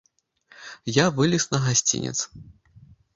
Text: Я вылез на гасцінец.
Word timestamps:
Я 0.95 1.05
вылез 1.17 1.45
на 1.53 1.59
гасцінец. 1.65 2.15